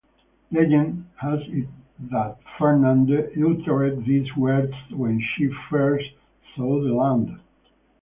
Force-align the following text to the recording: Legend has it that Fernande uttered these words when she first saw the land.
Legend 0.51 1.05
has 1.17 1.41
it 1.49 1.67
that 2.09 2.39
Fernande 2.57 3.29
uttered 3.37 4.03
these 4.03 4.35
words 4.35 4.73
when 4.89 5.21
she 5.21 5.47
first 5.69 6.15
saw 6.55 6.81
the 6.81 6.91
land. 6.91 7.39